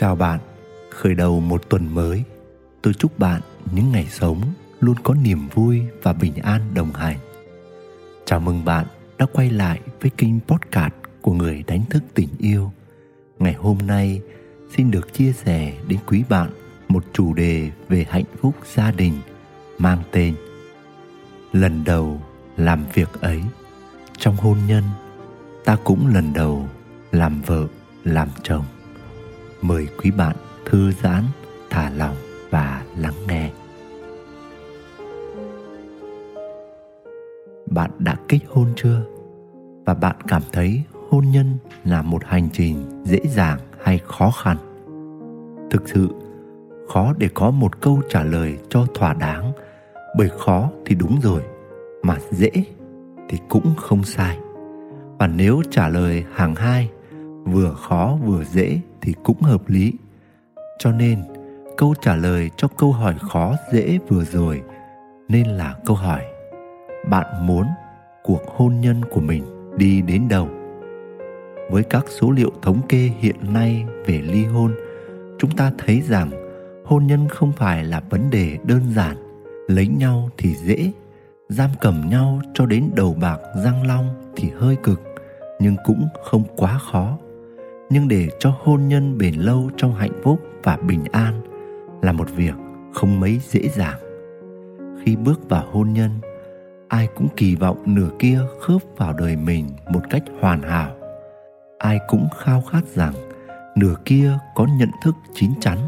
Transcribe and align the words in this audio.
Chào 0.00 0.16
bạn, 0.16 0.40
khởi 0.90 1.14
đầu 1.14 1.40
một 1.40 1.68
tuần 1.68 1.94
mới, 1.94 2.24
tôi 2.82 2.94
chúc 2.94 3.18
bạn 3.18 3.40
những 3.72 3.92
ngày 3.92 4.06
sống 4.10 4.42
luôn 4.80 4.96
có 5.02 5.14
niềm 5.14 5.48
vui 5.54 5.82
và 6.02 6.12
bình 6.12 6.32
an 6.42 6.60
đồng 6.74 6.92
hành. 6.92 7.16
Chào 8.24 8.40
mừng 8.40 8.64
bạn 8.64 8.86
đã 9.18 9.26
quay 9.32 9.50
lại 9.50 9.80
với 10.00 10.10
kênh 10.10 10.40
podcast 10.40 10.92
của 11.20 11.32
người 11.32 11.64
đánh 11.66 11.82
thức 11.90 12.02
tình 12.14 12.28
yêu. 12.38 12.72
Ngày 13.38 13.52
hôm 13.52 13.78
nay 13.78 14.20
xin 14.76 14.90
được 14.90 15.14
chia 15.14 15.32
sẻ 15.32 15.74
đến 15.88 15.98
quý 16.06 16.22
bạn 16.28 16.50
một 16.88 17.04
chủ 17.12 17.34
đề 17.34 17.70
về 17.88 18.06
hạnh 18.08 18.24
phúc 18.40 18.54
gia 18.74 18.90
đình 18.90 19.14
mang 19.78 20.02
tên 20.10 20.34
Lần 21.52 21.84
đầu 21.84 22.20
làm 22.56 22.84
việc 22.94 23.20
ấy 23.20 23.42
trong 24.18 24.36
hôn 24.36 24.58
nhân 24.68 24.84
ta 25.64 25.76
cũng 25.84 26.06
lần 26.14 26.32
đầu 26.32 26.68
làm 27.12 27.42
vợ 27.42 27.66
làm 28.04 28.28
chồng 28.42 28.64
mời 29.62 29.88
quý 30.02 30.10
bạn 30.10 30.36
thư 30.64 30.92
giãn, 30.92 31.24
thả 31.70 31.90
lòng 31.90 32.16
và 32.50 32.82
lắng 32.96 33.14
nghe. 33.28 33.50
Bạn 37.70 37.90
đã 37.98 38.16
kết 38.28 38.38
hôn 38.48 38.66
chưa? 38.76 39.02
Và 39.84 39.94
bạn 39.94 40.16
cảm 40.28 40.42
thấy 40.52 40.82
hôn 41.10 41.24
nhân 41.30 41.58
là 41.84 42.02
một 42.02 42.24
hành 42.24 42.48
trình 42.52 43.02
dễ 43.04 43.18
dàng 43.24 43.58
hay 43.82 44.00
khó 44.04 44.30
khăn? 44.30 44.56
Thực 45.70 45.88
sự, 45.88 46.08
khó 46.88 47.14
để 47.18 47.28
có 47.34 47.50
một 47.50 47.80
câu 47.80 48.00
trả 48.08 48.24
lời 48.24 48.58
cho 48.68 48.86
thỏa 48.94 49.14
đáng, 49.14 49.52
bởi 50.18 50.28
khó 50.38 50.70
thì 50.86 50.94
đúng 50.94 51.20
rồi, 51.22 51.42
mà 52.02 52.16
dễ 52.30 52.50
thì 53.28 53.38
cũng 53.48 53.74
không 53.76 54.04
sai. 54.04 54.38
Và 55.18 55.26
nếu 55.26 55.62
trả 55.70 55.88
lời 55.88 56.24
hàng 56.32 56.54
hai, 56.54 56.90
vừa 57.44 57.74
khó 57.74 58.18
vừa 58.24 58.44
dễ 58.44 58.80
thì 59.02 59.14
cũng 59.22 59.40
hợp 59.40 59.68
lý. 59.68 59.92
Cho 60.78 60.92
nên, 60.92 61.22
câu 61.76 61.94
trả 62.02 62.16
lời 62.16 62.50
cho 62.56 62.68
câu 62.68 62.92
hỏi 62.92 63.14
khó 63.20 63.56
dễ 63.72 63.98
vừa 64.08 64.24
rồi 64.24 64.62
nên 65.28 65.46
là 65.46 65.74
câu 65.86 65.96
hỏi, 65.96 66.22
bạn 67.08 67.46
muốn 67.46 67.66
cuộc 68.22 68.42
hôn 68.46 68.80
nhân 68.80 69.00
của 69.10 69.20
mình 69.20 69.44
đi 69.76 70.02
đến 70.02 70.28
đâu? 70.28 70.48
Với 71.70 71.82
các 71.82 72.04
số 72.08 72.30
liệu 72.30 72.50
thống 72.62 72.80
kê 72.88 73.10
hiện 73.18 73.36
nay 73.52 73.84
về 74.06 74.22
ly 74.22 74.44
hôn, 74.44 74.74
chúng 75.38 75.50
ta 75.50 75.72
thấy 75.78 76.02
rằng 76.08 76.30
hôn 76.84 77.06
nhân 77.06 77.28
không 77.28 77.52
phải 77.52 77.84
là 77.84 78.00
vấn 78.10 78.30
đề 78.30 78.58
đơn 78.64 78.82
giản. 78.96 79.16
Lấy 79.68 79.88
nhau 79.88 80.28
thì 80.38 80.54
dễ, 80.54 80.92
giam 81.48 81.70
cầm 81.80 82.02
nhau 82.10 82.40
cho 82.54 82.66
đến 82.66 82.90
đầu 82.94 83.16
bạc 83.20 83.38
răng 83.64 83.86
long 83.86 84.32
thì 84.36 84.50
hơi 84.56 84.76
cực, 84.76 85.02
nhưng 85.60 85.76
cũng 85.84 86.08
không 86.24 86.44
quá 86.56 86.78
khó 86.78 87.18
nhưng 87.90 88.08
để 88.08 88.28
cho 88.38 88.54
hôn 88.62 88.88
nhân 88.88 89.18
bền 89.18 89.34
lâu 89.34 89.70
trong 89.76 89.94
hạnh 89.94 90.20
phúc 90.22 90.40
và 90.62 90.76
bình 90.76 91.04
an 91.12 91.40
là 92.02 92.12
một 92.12 92.30
việc 92.30 92.54
không 92.94 93.20
mấy 93.20 93.40
dễ 93.42 93.68
dàng. 93.68 93.98
Khi 95.04 95.16
bước 95.16 95.48
vào 95.48 95.64
hôn 95.72 95.92
nhân, 95.92 96.10
ai 96.88 97.08
cũng 97.16 97.28
kỳ 97.36 97.54
vọng 97.54 97.82
nửa 97.86 98.08
kia 98.18 98.40
khớp 98.60 98.82
vào 98.96 99.12
đời 99.12 99.36
mình 99.36 99.68
một 99.92 100.00
cách 100.10 100.22
hoàn 100.40 100.62
hảo. 100.62 100.90
Ai 101.78 101.98
cũng 102.08 102.28
khao 102.38 102.62
khát 102.62 102.84
rằng 102.94 103.14
nửa 103.76 103.94
kia 104.04 104.38
có 104.54 104.66
nhận 104.78 104.90
thức 105.04 105.14
chín 105.34 105.50
chắn 105.60 105.78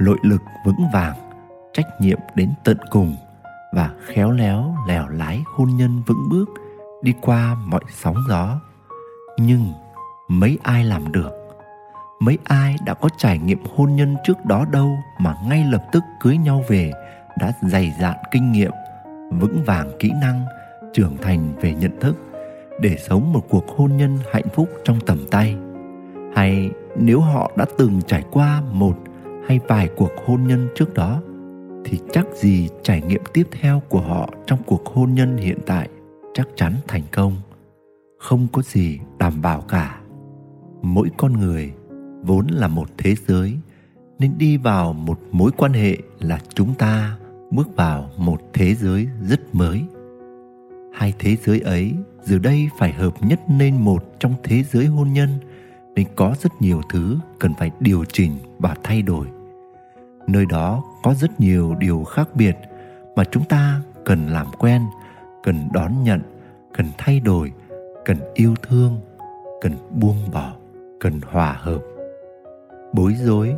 nội 0.00 0.18
lực 0.22 0.40
vững 0.66 0.84
vàng, 0.92 1.16
trách 1.72 1.86
nhiệm 2.00 2.18
đến 2.34 2.50
tận 2.64 2.76
cùng 2.90 3.16
và 3.74 3.90
khéo 4.06 4.30
léo 4.30 4.74
lèo 4.88 5.08
lái 5.08 5.42
hôn 5.56 5.68
nhân 5.76 6.02
vững 6.06 6.28
bước 6.30 6.48
đi 7.02 7.14
qua 7.20 7.56
mọi 7.66 7.82
sóng 7.90 8.16
gió. 8.28 8.60
Nhưng 9.38 9.72
mấy 10.28 10.58
ai 10.62 10.84
làm 10.84 11.12
được? 11.12 11.30
Mấy 12.20 12.38
ai 12.44 12.76
đã 12.84 12.94
có 12.94 13.08
trải 13.16 13.38
nghiệm 13.38 13.58
hôn 13.76 13.96
nhân 13.96 14.16
trước 14.24 14.44
đó 14.44 14.64
đâu 14.72 14.98
mà 15.20 15.34
ngay 15.48 15.64
lập 15.72 15.84
tức 15.92 16.02
cưới 16.20 16.36
nhau 16.36 16.64
về, 16.68 16.92
đã 17.38 17.52
dày 17.62 17.92
dạn 18.00 18.16
kinh 18.30 18.52
nghiệm, 18.52 18.70
vững 19.30 19.62
vàng 19.66 19.90
kỹ 19.98 20.12
năng, 20.20 20.44
trưởng 20.92 21.16
thành 21.22 21.52
về 21.60 21.74
nhận 21.74 22.00
thức 22.00 22.16
để 22.80 22.96
sống 23.08 23.32
một 23.32 23.42
cuộc 23.48 23.68
hôn 23.76 23.96
nhân 23.96 24.18
hạnh 24.32 24.48
phúc 24.54 24.68
trong 24.84 25.00
tầm 25.06 25.18
tay? 25.30 25.56
Hay 26.34 26.70
nếu 26.96 27.20
họ 27.20 27.52
đã 27.56 27.64
từng 27.78 28.00
trải 28.06 28.24
qua 28.30 28.62
một 28.72 28.98
hay 29.48 29.60
vài 29.68 29.88
cuộc 29.96 30.10
hôn 30.26 30.46
nhân 30.46 30.68
trước 30.74 30.94
đó, 30.94 31.20
thì 31.84 32.00
chắc 32.12 32.26
gì 32.34 32.68
trải 32.82 33.02
nghiệm 33.02 33.22
tiếp 33.32 33.48
theo 33.60 33.82
của 33.88 34.00
họ 34.00 34.30
trong 34.46 34.58
cuộc 34.66 34.86
hôn 34.86 35.14
nhân 35.14 35.36
hiện 35.36 35.58
tại 35.66 35.88
chắc 36.34 36.48
chắn 36.56 36.72
thành 36.88 37.02
công? 37.12 37.36
Không 38.18 38.46
có 38.52 38.62
gì 38.62 39.00
đảm 39.18 39.42
bảo 39.42 39.60
cả 39.60 40.01
mỗi 40.82 41.08
con 41.16 41.32
người 41.32 41.72
vốn 42.22 42.46
là 42.46 42.68
một 42.68 42.88
thế 42.98 43.14
giới, 43.26 43.58
nên 44.18 44.38
đi 44.38 44.56
vào 44.56 44.92
một 44.92 45.20
mối 45.32 45.50
quan 45.56 45.72
hệ 45.72 45.96
là 46.20 46.40
chúng 46.54 46.74
ta 46.74 47.18
bước 47.50 47.76
vào 47.76 48.10
một 48.16 48.40
thế 48.52 48.74
giới 48.74 49.08
rất 49.28 49.54
mới. 49.54 49.82
Hai 50.94 51.14
thế 51.18 51.36
giới 51.44 51.60
ấy 51.60 51.94
giờ 52.24 52.38
đây 52.38 52.68
phải 52.78 52.92
hợp 52.92 53.14
nhất 53.22 53.40
nên 53.48 53.76
một 53.76 54.04
trong 54.20 54.34
thế 54.42 54.62
giới 54.62 54.86
hôn 54.86 55.12
nhân, 55.12 55.28
nên 55.94 56.06
có 56.16 56.34
rất 56.40 56.52
nhiều 56.60 56.80
thứ 56.90 57.18
cần 57.38 57.54
phải 57.58 57.70
điều 57.80 58.04
chỉnh 58.04 58.32
và 58.58 58.76
thay 58.82 59.02
đổi. 59.02 59.26
Nơi 60.26 60.46
đó 60.46 60.84
có 61.02 61.14
rất 61.14 61.40
nhiều 61.40 61.74
điều 61.74 62.04
khác 62.04 62.28
biệt 62.34 62.56
mà 63.16 63.24
chúng 63.24 63.44
ta 63.44 63.80
cần 64.04 64.28
làm 64.28 64.46
quen, 64.58 64.82
cần 65.42 65.68
đón 65.72 66.02
nhận, 66.02 66.20
cần 66.74 66.86
thay 66.98 67.20
đổi, 67.20 67.52
cần 68.04 68.16
yêu 68.34 68.54
thương, 68.62 69.00
cần 69.60 69.72
buông 70.00 70.30
bỏ 70.32 70.52
cần 71.02 71.20
hòa 71.30 71.56
hợp. 71.60 71.80
Bối 72.92 73.14
rối, 73.14 73.54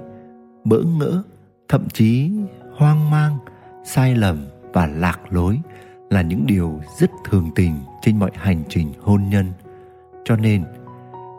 bỡ 0.65 0.79
ngỡ, 0.99 1.23
thậm 1.69 1.89
chí 1.93 2.33
hoang 2.77 3.11
mang, 3.11 3.37
sai 3.85 4.15
lầm 4.15 4.47
và 4.73 4.87
lạc 4.87 5.21
lối 5.31 5.61
là 6.11 6.23
những 6.23 6.45
điều 6.47 6.81
rất 6.99 7.11
thường 7.25 7.51
tình 7.55 7.75
trên 8.03 8.19
mọi 8.19 8.31
hành 8.35 8.63
trình 8.69 8.93
hôn 9.01 9.23
nhân. 9.31 9.47
Cho 10.25 10.37
nên, 10.37 10.65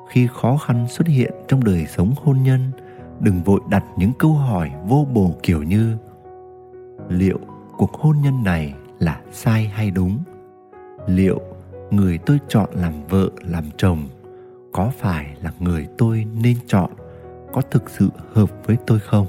khi 0.10 0.28
khó 0.34 0.58
khăn 0.58 0.88
xuất 0.90 1.08
hiện 1.08 1.34
trong 1.48 1.64
đời 1.64 1.86
sống 1.86 2.14
hôn 2.24 2.44
nhân, 2.44 2.72
đừng 3.20 3.44
vội 3.44 3.60
đặt 3.70 3.84
những 3.98 4.12
câu 4.20 4.34
hỏi 4.34 4.72
vô 4.88 5.08
bổ 5.14 5.36
kiểu 5.44 5.64
như, 5.64 5.98
liệu 7.10 7.40
cuộc 7.78 7.94
hôn 7.94 8.18
nhân 8.24 8.44
này 8.44 8.74
là 9.00 9.22
sai 9.32 9.66
hay 9.66 9.92
đúng? 9.92 10.18
Liệu 11.08 11.40
người 11.92 12.18
tôi 12.18 12.40
chọn 12.48 12.70
làm 12.74 12.94
vợ, 13.10 13.30
làm 13.42 13.64
chồng 13.78 14.08
có 14.76 14.92
phải 14.98 15.36
là 15.42 15.52
người 15.60 15.88
tôi 15.98 16.26
nên 16.42 16.58
chọn, 16.68 16.92
có 17.54 17.62
thực 17.62 17.90
sự 17.90 18.10
hợp 18.34 18.50
với 18.66 18.78
tôi 18.88 19.00
không? 19.00 19.28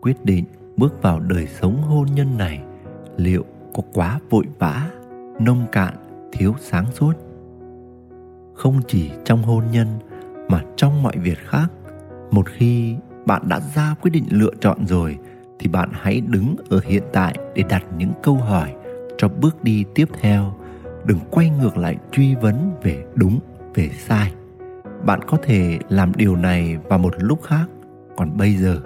Quyết 0.00 0.24
định 0.24 0.44
bước 0.76 1.02
vào 1.02 1.20
đời 1.20 1.46
sống 1.46 1.82
hôn 1.82 2.06
nhân 2.14 2.38
này 2.38 2.62
liệu 3.16 3.44
có 3.74 3.82
quá 3.92 4.20
vội 4.30 4.44
vã, 4.58 4.90
nông 5.40 5.66
cạn, 5.72 5.94
thiếu 6.32 6.54
sáng 6.60 6.84
suốt? 6.92 7.12
Không 8.54 8.80
chỉ 8.88 9.10
trong 9.24 9.42
hôn 9.42 9.64
nhân 9.72 9.86
mà 10.48 10.62
trong 10.76 11.02
mọi 11.02 11.16
việc 11.16 11.38
khác, 11.38 11.66
một 12.30 12.46
khi 12.48 12.96
bạn 13.26 13.42
đã 13.48 13.60
ra 13.74 13.94
quyết 14.02 14.10
định 14.10 14.24
lựa 14.30 14.52
chọn 14.60 14.86
rồi 14.86 15.18
thì 15.58 15.68
bạn 15.68 15.90
hãy 15.92 16.20
đứng 16.20 16.56
ở 16.70 16.80
hiện 16.84 17.02
tại 17.12 17.34
để 17.54 17.62
đặt 17.68 17.84
những 17.98 18.12
câu 18.22 18.34
hỏi 18.34 18.74
cho 19.18 19.28
bước 19.28 19.64
đi 19.64 19.84
tiếp 19.94 20.08
theo. 20.20 20.54
Đừng 21.04 21.18
quay 21.30 21.50
ngược 21.50 21.76
lại 21.76 21.96
truy 22.12 22.34
vấn 22.34 22.72
về 22.82 23.04
đúng, 23.14 23.40
về 23.74 23.88
sai 23.88 24.32
bạn 25.04 25.20
có 25.26 25.38
thể 25.42 25.78
làm 25.88 26.12
điều 26.16 26.36
này 26.36 26.76
vào 26.76 26.98
một 26.98 27.14
lúc 27.18 27.42
khác. 27.42 27.66
Còn 28.16 28.36
bây 28.36 28.56
giờ, 28.56 28.80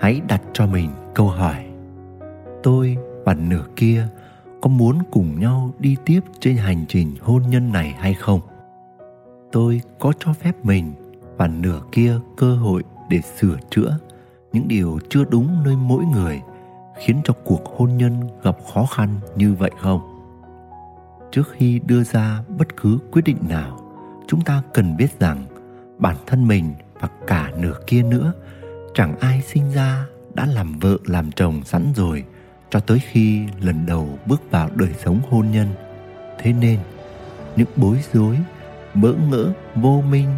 hãy 0.00 0.20
đặt 0.28 0.42
cho 0.52 0.66
mình 0.66 0.90
câu 1.14 1.28
hỏi. 1.28 1.66
Tôi 2.62 2.96
và 3.24 3.34
nửa 3.34 3.64
kia 3.76 4.06
có 4.60 4.68
muốn 4.68 4.98
cùng 5.10 5.40
nhau 5.40 5.70
đi 5.78 5.96
tiếp 6.04 6.20
trên 6.40 6.56
hành 6.56 6.84
trình 6.88 7.14
hôn 7.20 7.42
nhân 7.50 7.72
này 7.72 7.94
hay 7.98 8.14
không? 8.14 8.40
Tôi 9.52 9.80
có 9.98 10.12
cho 10.18 10.32
phép 10.32 10.64
mình 10.64 10.92
và 11.36 11.46
nửa 11.46 11.80
kia 11.92 12.14
cơ 12.36 12.54
hội 12.54 12.84
để 13.08 13.20
sửa 13.20 13.56
chữa 13.70 13.98
những 14.52 14.68
điều 14.68 14.98
chưa 15.08 15.24
đúng 15.24 15.64
nơi 15.64 15.76
mỗi 15.76 16.04
người, 16.04 16.42
khiến 16.98 17.20
cho 17.24 17.34
cuộc 17.44 17.76
hôn 17.76 17.96
nhân 17.96 18.28
gặp 18.42 18.56
khó 18.74 18.86
khăn 18.86 19.08
như 19.36 19.54
vậy 19.54 19.70
không? 19.80 20.00
Trước 21.32 21.48
khi 21.52 21.80
đưa 21.86 22.04
ra 22.04 22.42
bất 22.58 22.76
cứ 22.76 22.98
quyết 23.12 23.22
định 23.24 23.38
nào 23.48 23.78
chúng 24.28 24.40
ta 24.40 24.62
cần 24.74 24.96
biết 24.96 25.20
rằng 25.20 25.44
bản 25.98 26.16
thân 26.26 26.48
mình 26.48 26.74
và 27.00 27.08
cả 27.26 27.52
nửa 27.58 27.74
kia 27.86 28.02
nữa 28.02 28.32
chẳng 28.94 29.18
ai 29.20 29.42
sinh 29.42 29.70
ra 29.70 30.06
đã 30.34 30.46
làm 30.46 30.78
vợ 30.78 30.96
làm 31.04 31.32
chồng 31.32 31.64
sẵn 31.64 31.92
rồi 31.96 32.24
cho 32.70 32.80
tới 32.80 32.98
khi 32.98 33.46
lần 33.60 33.86
đầu 33.86 34.18
bước 34.26 34.50
vào 34.50 34.70
đời 34.74 34.94
sống 35.04 35.20
hôn 35.30 35.50
nhân. 35.50 35.68
Thế 36.38 36.52
nên, 36.52 36.78
những 37.56 37.68
bối 37.76 37.96
rối, 38.12 38.38
bỡ 38.94 39.12
ngỡ, 39.12 39.52
vô 39.74 40.02
minh, 40.10 40.28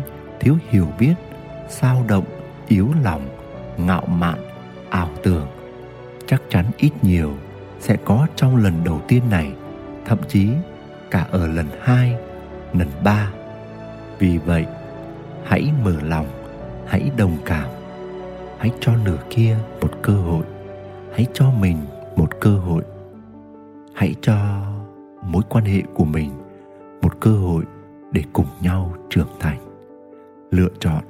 thiếu 0.41 0.57
hiểu 0.69 0.89
biết, 0.99 1.15
sao 1.69 2.05
động, 2.09 2.25
yếu 2.69 2.89
lòng, 3.05 3.29
ngạo 3.77 4.07
mạn, 4.07 4.39
ảo 4.91 5.11
tưởng 5.23 5.47
chắc 6.27 6.43
chắn 6.51 6.65
ít 6.77 6.91
nhiều 7.03 7.35
sẽ 7.81 7.97
có 8.05 8.27
trong 8.37 8.57
lần 8.57 8.85
đầu 8.85 9.01
tiên 9.09 9.23
này, 9.31 9.53
thậm 10.05 10.19
chí 10.29 10.49
cả 11.11 11.27
ở 11.31 11.47
lần 11.47 11.67
hai, 11.81 12.17
lần 12.73 12.89
ba 13.05 13.31
vì 14.21 14.39
vậy, 14.39 14.67
hãy 15.45 15.73
mở 15.85 15.97
lòng, 16.03 16.27
hãy 16.87 17.11
đồng 17.17 17.37
cảm. 17.45 17.69
Hãy 18.59 18.71
cho 18.81 18.93
nửa 19.05 19.19
kia 19.31 19.57
một 19.81 19.91
cơ 20.03 20.13
hội. 20.13 20.45
Hãy 21.13 21.27
cho 21.35 21.51
mình 21.51 21.77
một 22.17 22.41
cơ 22.41 22.59
hội. 22.59 22.83
Hãy 23.95 24.15
cho 24.23 24.37
mối 25.23 25.43
quan 25.49 25.65
hệ 25.65 25.83
của 25.95 26.05
mình 26.05 26.31
một 27.03 27.21
cơ 27.21 27.31
hội 27.31 27.65
để 28.13 28.23
cùng 28.33 28.47
nhau 28.61 28.95
trưởng 29.11 29.29
thành. 29.41 29.59
Lựa 30.51 30.69
chọn 30.81 31.05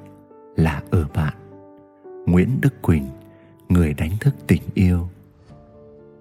là 0.55 0.81
ở 0.91 1.05
bạn. 1.13 1.33
Nguyễn 2.25 2.61
đức 2.61 2.81
quỳnh, 2.81 3.07
người 3.69 3.93
đánh 3.93 4.11
thức 4.19 4.35
tình 4.47 4.63
yêu. 4.73 5.09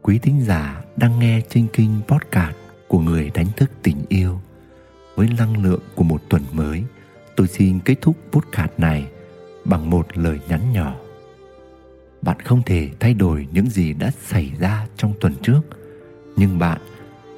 Quý 0.02 0.18
thính 0.18 0.40
giả 0.40 0.82
đang 0.96 1.18
nghe 1.18 1.40
trên 1.48 1.66
kinh 1.72 2.00
podcast 2.08 2.56
của 2.88 2.98
người 2.98 3.30
đánh 3.34 3.48
thức 3.56 3.70
tình 3.82 3.96
yêu 4.08 4.40
với 5.14 5.28
năng 5.38 5.62
lượng 5.62 5.80
của 5.94 6.04
một 6.04 6.22
tuần 6.28 6.42
mới. 6.52 6.84
Tôi 7.36 7.48
xin 7.48 7.80
kết 7.80 7.94
thúc 8.00 8.16
bút 8.32 8.44
podcast 8.52 8.70
này 8.78 9.10
bằng 9.64 9.90
một 9.90 10.18
lời 10.18 10.40
nhắn 10.48 10.72
nhỏ. 10.72 10.96
Bạn 12.22 12.40
không 12.40 12.62
thể 12.66 12.90
thay 13.00 13.14
đổi 13.14 13.46
những 13.52 13.70
gì 13.70 13.92
đã 13.92 14.10
xảy 14.22 14.52
ra 14.58 14.86
trong 14.96 15.14
tuần 15.20 15.34
trước, 15.42 15.60
nhưng 16.36 16.58
bạn 16.58 16.80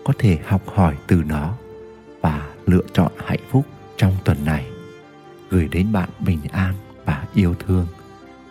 có 0.04 0.12
thể 0.18 0.38
học 0.46 0.62
hỏi 0.66 0.96
từ 1.06 1.22
nó 1.26 1.54
và 2.20 2.50
lựa 2.66 2.84
chọn 2.92 3.12
hạnh 3.24 3.40
phúc 3.50 3.66
trong 3.96 4.16
tuần 4.24 4.36
này. 4.44 4.66
Gửi 5.50 5.68
đến 5.68 5.92
bạn 5.92 6.08
bình 6.26 6.40
an 6.52 6.74
và 7.04 7.26
yêu 7.34 7.54
thương. 7.66 7.86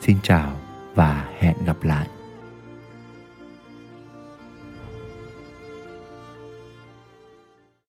Xin 0.02 0.18
chào 0.24 0.58
và 0.96 1.30
hẹn 1.40 1.56
gặp 1.66 1.84
lại. 1.84 2.08